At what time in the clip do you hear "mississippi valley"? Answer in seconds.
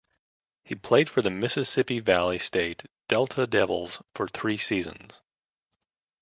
1.29-2.39